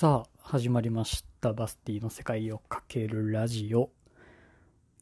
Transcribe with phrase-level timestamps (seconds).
[0.00, 1.52] さあ、始まりました。
[1.52, 3.90] バスティの世界をかけるラジオ。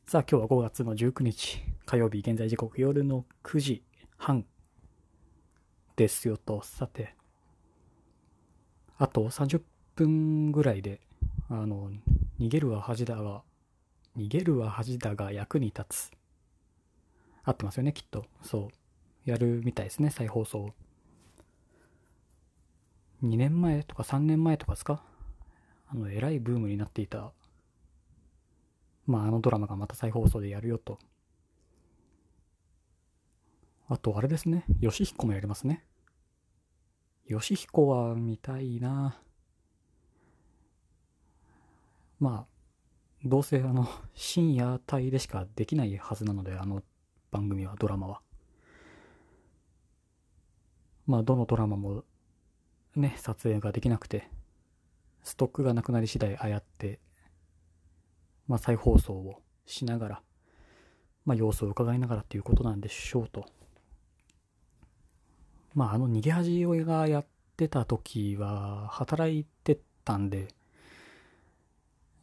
[0.08, 3.84] さあ、今日は5月の19日、火曜日、現在時刻夜の9時
[4.16, 4.44] 半
[5.94, 6.62] ですよと。
[6.64, 7.14] さて、
[8.96, 9.62] あと30
[9.94, 11.00] 分ぐらいで、
[11.48, 11.92] あの、
[12.40, 13.42] 逃げるは恥だが、
[14.16, 16.10] 逃げるは恥だが役に立つ。
[17.44, 18.24] 合ってますよね、きっと。
[18.42, 18.68] そ
[19.26, 19.30] う。
[19.30, 20.74] やるみたいですね、再放送。
[23.22, 25.02] 2年前とか3年前とかですか？
[25.88, 27.32] あの、えらいブームになっていた、
[29.06, 30.98] まあ、あのドラマがまた再放送でやるよと。
[33.88, 34.64] あと、あれですね。
[34.80, 35.84] ヨシヒコもやりますね。
[37.26, 39.20] ヨシヒコは見たいな
[42.20, 42.46] まあ、
[43.24, 46.82] どうせあの、深夜帯でしかできないはずなので、あの
[47.30, 48.20] 番組は、ドラマは。
[51.06, 52.04] まあ、どのドラマも
[52.98, 54.28] ね、撮影ができなくて、
[55.22, 56.98] ストックがなくなり次第ああやって、
[58.48, 60.22] まあ再放送をしながら、
[61.24, 63.46] まあ様子を伺いながらっていうことなんでしょうと。
[65.74, 70.48] まああの逃げ恥がやってた時は働いてたんで、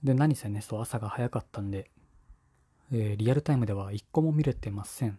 [0.04, 1.90] で何せね、そう朝が早かったんで、
[2.92, 5.18] えーリアルタイムでは一個も見れてません。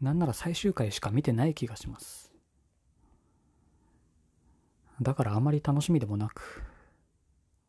[0.00, 2.29] なんなら最終回しか見てない気がします。
[5.00, 6.62] だからあまり楽しみでもなく、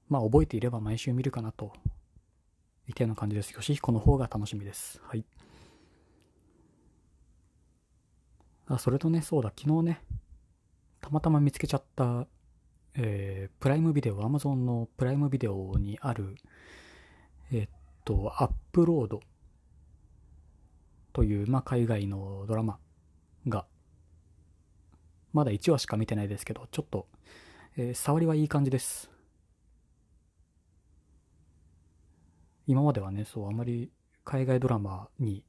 [0.09, 1.73] まあ覚えていれば毎週見るかなと、
[2.87, 3.51] いったような感じです。
[3.51, 5.01] よしひこの方が楽しみです。
[5.03, 5.23] はい。
[8.67, 10.01] あ、それとね、そうだ、昨日ね、
[10.99, 12.27] たまたま見つけちゃった、
[12.95, 16.35] えー、プライムビデオ、アマゾンのプライムビデオにある、
[17.51, 17.69] えーっ
[18.03, 19.21] と、アップロード
[21.13, 22.77] という、まあ海外のドラマ
[23.47, 23.65] が、
[25.33, 27.07] まだ1話しか見てないですけど、ちょっと、
[27.77, 29.09] えー触りはいい感じです。
[32.67, 33.91] 今まではね、そう、あまり
[34.23, 35.43] 海外ドラマに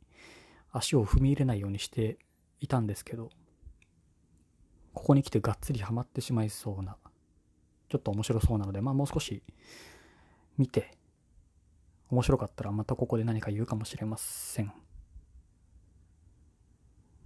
[0.71, 2.19] 足を踏み入れないようにして
[2.61, 3.31] いたんですけど、
[4.95, 6.97] ここに来てがっつりハマってしまいそうな、
[7.89, 9.43] ちょっと面白そうなので、まあもう少し
[10.59, 10.97] 見て、
[12.11, 14.73] 面白かったらまたここで何か言うかもしれません。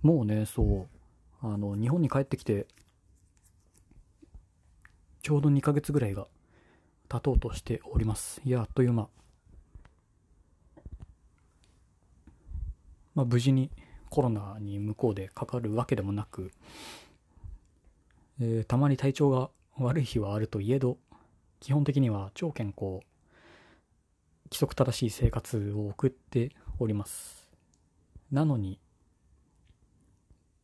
[0.02, 0.95] もうね、そう、
[1.42, 2.66] あの、日本に帰ってきて、
[5.22, 6.26] ちょうど2ヶ月ぐらいが
[7.08, 8.40] 経とうとしております。
[8.44, 9.08] いや、あっという間。
[13.14, 13.70] まあ、無事に
[14.10, 16.52] コロナに向こうでかかるわけでもなく、
[18.40, 20.98] えーたまに体調が悪い日はあるといえど、
[21.60, 23.00] 基本的には超健康、
[24.50, 27.50] 規則正しい生活を送っております。
[28.30, 28.78] なのに、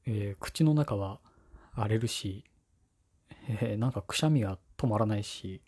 [0.06, 1.20] えー口の中は
[1.74, 2.44] 荒れるし、
[3.48, 5.62] えーなんかくしゃみが止まらないし、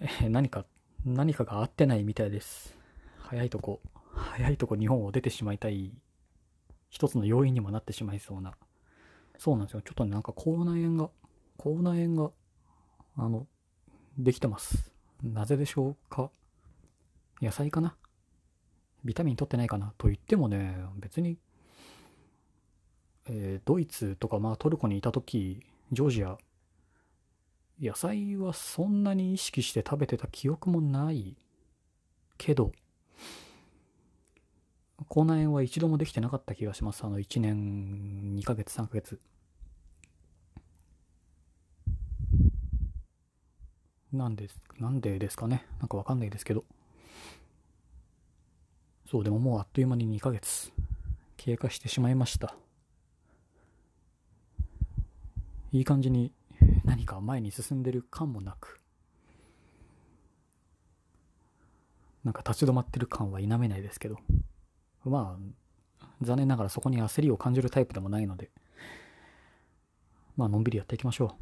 [0.00, 0.66] えー何か、
[1.04, 2.76] 何かが合ってないみたいです。
[3.18, 3.80] 早いとこ、
[4.14, 5.92] 早いとこ日本を出てしまいたい
[6.90, 8.54] 一つの要因にもなってしまいそうな。
[9.38, 9.82] そうなんですよ。
[9.82, 11.10] ちょっとね、なんか口内炎が、
[11.56, 12.30] 口内炎が、
[13.16, 13.46] あの、
[14.18, 14.92] できてます。
[15.22, 16.30] なぜでしょうか？
[17.40, 17.96] 野菜かな？
[19.04, 19.94] ビタミン取ってないかな？
[19.96, 21.38] と言ってもね、別に
[23.28, 25.60] えードイツとか、まあ、トルコにいた時
[25.92, 26.38] ジョージア。
[27.80, 31.36] 野菜はそんなに意識して食べてた記憶もない
[32.38, 32.70] けど
[35.08, 37.04] 口内炎は一度もできてなかった気がします。
[37.04, 39.20] あの1年2ヶ月3ヶ月。
[44.12, 45.66] なんですなんでですかね。
[45.80, 46.64] なんかわかんないですけど。
[49.10, 50.72] そうでももうあっという間に2ヶ月
[51.36, 52.54] 経過してしまいました。
[55.72, 56.32] いい感じに
[56.84, 58.78] 何か前に進んでる感もなく、
[62.24, 64.18] なんか立ち止まってる感は否めないですけど、
[65.04, 65.38] ま
[66.00, 68.50] あ、残念ながらそこに焦りを感じるタイプでもないので、
[70.36, 71.36] まあ、のんびりやっていきましょ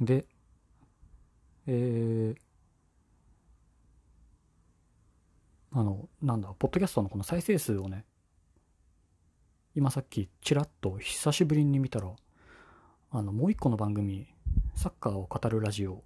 [0.00, 0.04] う。
[0.04, 0.26] で、
[1.66, 2.40] えー、
[5.72, 8.04] あの、なんだ、ポッドキャストのこの再生数をね、
[9.74, 12.10] 今さっきちらっと久しぶりに見たら、
[13.10, 14.26] あの、もう一個の番組、
[14.74, 16.02] サッカーを語るラジオ、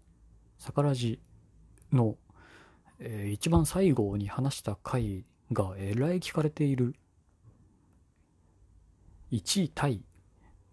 [0.58, 1.20] サカラジ
[1.92, 2.16] の、
[2.98, 6.94] えー一番最後に話した回がえらい聞かれている。
[9.32, 10.02] 1位タイ。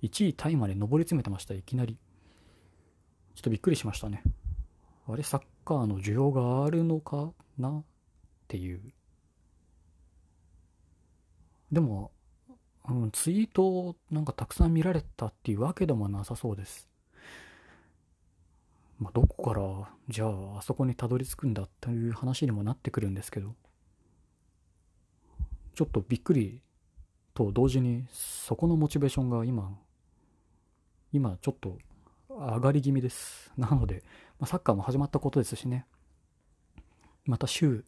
[0.01, 1.97] 1位タイまで上り詰めてました、いきなり。
[3.35, 4.21] ちょっとびっくりしましたね。
[5.07, 7.79] あれ、サッカーの需要があるのかな？
[7.79, 7.83] っ
[8.47, 8.81] ていう。
[11.71, 12.11] でも、
[12.89, 16.89] うん、ツイートをなんかたくさん見られたっていうわけでもなさそうです。
[18.99, 23.55] まあ、どこからじゃああそこにたどり着くんだっていう話にもなってくるんですけど。
[25.79, 26.61] ちょっとびっくり
[27.33, 29.71] と同時にそこのモチベーションが今
[31.13, 31.77] 今ちょっと
[32.29, 33.49] 上がり気味です。
[33.57, 34.03] なので、
[34.39, 35.85] まあ、サッカーも始まったことですしね。
[37.23, 37.85] また週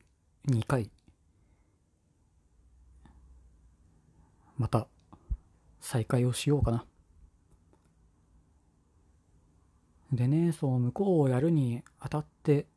[0.48, 0.89] 2回
[4.61, 4.85] また
[5.79, 6.85] 再開をしようかな
[10.13, 12.67] でね、そう、向こうをやるにあたって、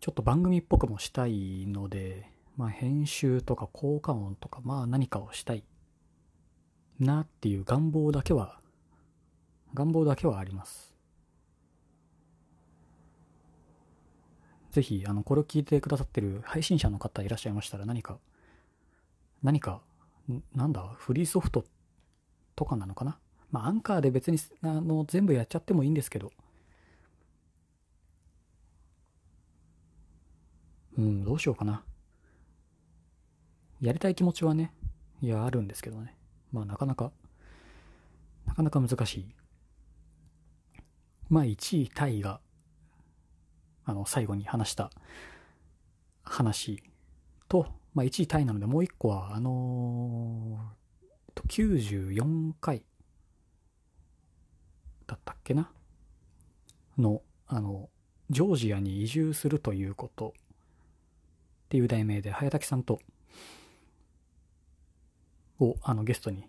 [0.00, 2.28] ちょっと番組っぽくもしたいので、
[2.58, 5.64] まあ編集とか効果音とか、まあ何かをしたい
[7.00, 8.60] なっていう願望だけは、
[9.72, 10.92] 願望だけはあります。
[14.70, 18.18] ぜひ、あの、これを聞いてくださってる配信者の方いらっしゃいましたら何か、
[19.42, 19.80] 何か、
[20.54, 21.64] なんだ、フリーソフト
[22.54, 23.18] とかなのかな？
[23.50, 26.32] まあ、アンカーで別にあの全部やっちゃってもいいんですけど、
[30.96, 31.84] うん、どうしようかな。
[33.80, 34.72] やりたい気持ちはね、
[35.20, 36.16] いや、あるんですけどね。
[36.52, 37.10] まあ、なかなか、
[38.46, 39.34] なかなか難しい。
[41.28, 42.40] まあ、1位タイが、
[43.84, 44.90] あの、最後に話した
[46.22, 46.80] 話
[47.48, 52.82] と、まあ、1位タイなので、もう1個は、あのー、94回
[55.06, 55.70] だったっけな？
[56.98, 57.90] の、あの、
[58.30, 62.98] ジョージアに移住するということっていう題名で、早滝さんと、
[65.58, 66.48] を、あの、ゲストに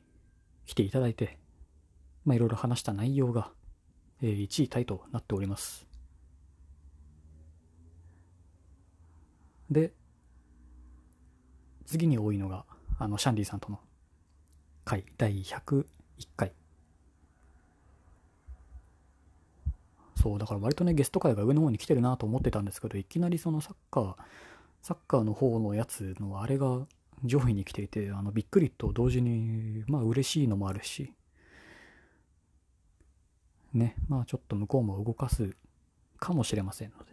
[0.65, 1.37] 来ていただいて、
[2.25, 3.51] まあ、いろいろ話した内容が、
[4.21, 5.85] えー、1位タイとなっております。
[9.69, 9.93] で、
[11.85, 12.65] 次に多いのが、
[12.99, 13.79] あの、シャンディさんとの
[14.85, 15.85] 回、第101
[16.35, 16.51] 回。
[20.21, 24.15] そう、だから割とね、ゲスト会が上の方に来てるなと思ってたんですけど、いきなりそのサッカー、
[24.81, 26.85] サッカーの方のやつのあれが
[27.23, 31.13] 上位に来ていて、あの、びっくりと同時に、まあ嬉しいのもあるし、
[33.73, 35.55] ね、まあちょっと向こうも動かす
[36.19, 37.11] かもしれませんので。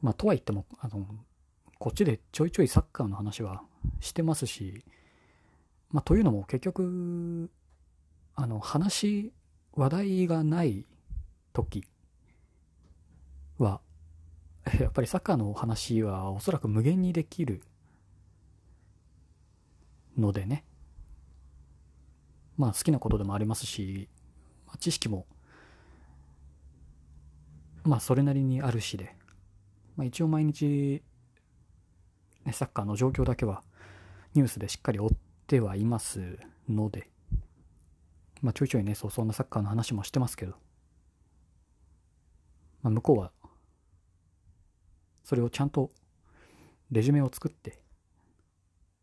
[0.00, 1.06] まあとは言っても、あの、
[1.86, 3.62] こっちでちょいちょいサッカーの話は
[4.00, 4.84] してますし、
[5.92, 7.48] まあというのも結局、
[8.34, 9.32] あの、話
[9.72, 10.84] 話題がない
[11.52, 11.86] 時
[13.58, 13.80] は、
[14.80, 17.62] やっぱりサッカーの話はおそらく無限にできる
[20.18, 20.64] のでね。
[22.56, 24.08] まあ好きなことでもありますし
[24.66, 25.24] ま、知識も、
[27.84, 29.14] まあそれなりにあるしで、
[29.94, 31.04] まあ一応毎日、
[32.52, 33.62] サッカーの状況だけは
[34.34, 35.10] ニュースでしっかり追っ
[35.46, 36.38] てはいます
[36.68, 37.08] ので、
[38.42, 40.52] まあちょいちょいね、そう、そんなサッカーの話もしてますけど、
[42.82, 43.32] まあ向こうは、
[45.24, 45.90] それをちゃんと
[46.90, 47.80] レジュメを作って、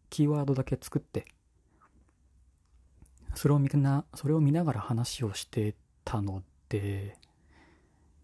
[0.10, 1.26] キーワードだけ作って、
[3.36, 5.76] それを見な、それを見ながら話をして
[6.06, 7.18] たので、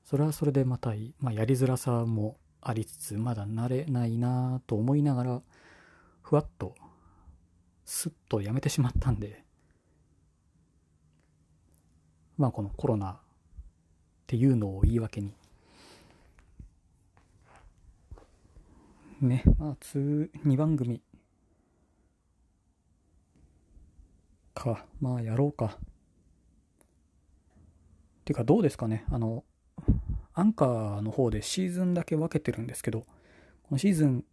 [0.05, 5.41] それはそれでまた、まあ、やりづらさもありつつ、まだ慣れないなと思いながら、
[6.21, 6.75] ふわっと、
[7.85, 9.43] スッとやめてしまったんで、
[12.37, 13.17] まあこのコロナっ
[14.27, 15.33] ていうのを言い訳に。
[19.21, 21.01] ねまあ2 2番組。
[24.53, 25.65] かまあやろうか。
[25.65, 25.71] っ
[28.25, 29.43] ていうかどうですかねあの
[30.39, 33.07] アンカーの方でシーズンだけ分けてるんですけどこ
[33.71, 34.23] のシーズン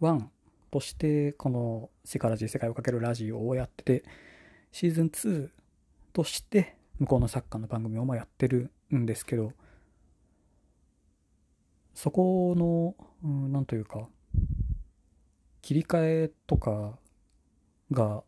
[0.00, 0.22] 1
[0.70, 4.04] としてこの世界ラジ世界をかけるラジオをやってて
[4.72, 5.50] シーズン2
[6.12, 9.52] として向こうのサッカーの番組をまやってるんですけど、
[11.94, 12.94] そこの、
[13.24, 14.08] うん、なんというか、
[15.62, 16.98] 切り替えとか
[17.90, 18.22] が、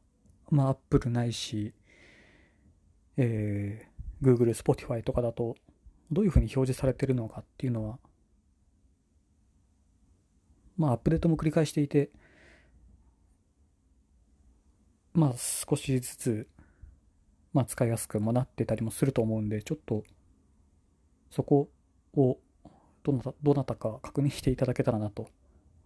[0.50, 1.72] まあ、アップルないし、
[3.16, 5.56] えー、Google、Spotify とかだと、
[6.14, 7.98] どういうふうに表示されてるのかっていうのは、
[10.76, 12.10] まあ、アップデートも繰り返していて、
[15.12, 16.48] まあ、少しずつ
[17.54, 20.02] まあ、使いやすくもなってたりもすると思うんで、ちょっと、
[21.30, 21.70] そこ
[22.14, 22.38] を、
[23.04, 25.28] どなた、どなたか確認していただけたらなと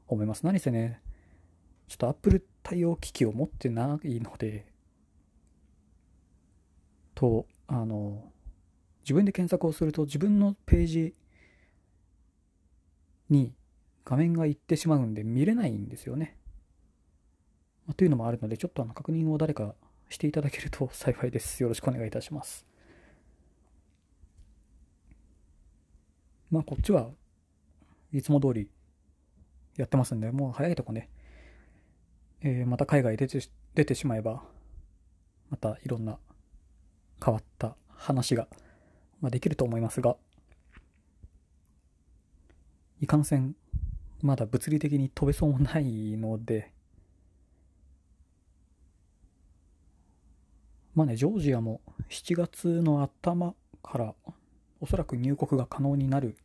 [0.09, 0.47] 思います。
[0.47, 1.03] 何せね、
[1.89, 4.65] ちょっと Apple 対応機器を持ってないので、
[7.15, 8.33] と、あの、
[9.09, 11.15] 自分で検索をすると自分のページ
[13.31, 13.55] に
[14.05, 16.37] 画面が行ってしまうんで見れないんですよね。
[17.87, 19.75] まあ、というのもあるので、ちょっとあの確認を誰か
[20.11, 21.63] していただけると 幸いです。
[21.63, 22.67] よろしくお願いいたします。
[26.51, 27.11] まあ、こっちは
[28.13, 28.69] いつも通り
[29.77, 31.09] やってますんで、もう早いとこね、
[32.43, 33.41] えー、また海外出て
[33.75, 34.45] 出てしまえば、
[35.49, 36.19] またいろんな
[37.25, 38.49] 変わった話が、
[39.21, 40.17] まあ、できると思いますが、
[43.01, 43.55] いかんせん、
[44.23, 46.73] まだ物理的に飛べそうもないので、
[50.95, 54.15] まあね、ジョージアも7月の頭から
[54.81, 56.37] おそらく入国が可能になるっ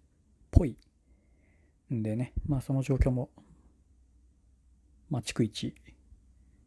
[0.51, 0.77] ぽい
[1.91, 3.29] んでね、まあその状況も、
[5.09, 5.73] まあ逐一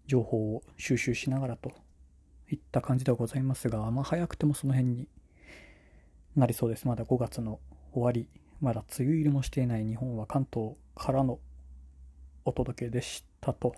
[0.07, 1.71] 情報を収集しながらと
[2.51, 5.09] いった感じではございますが、まあ早くてもその辺に
[6.37, 6.87] なりそうです。
[6.87, 7.59] まだ5月の
[7.93, 8.29] 終わり、
[8.61, 11.39] まだ梅雨入りもしていない日本は関東からの
[12.45, 13.75] お届けでしたと。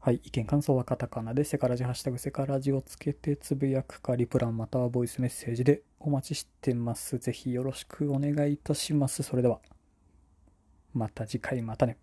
[0.00, 7.18] はい、意見感想はカタカナでセカラジハッシュタグセカラジをつけてつぶやくかリプランまたはボイスメッセージでお待ちしてます。
[7.18, 9.22] ぜひよろしくお願いいたします。
[9.22, 9.60] それでは、
[10.94, 11.98] また次回またね。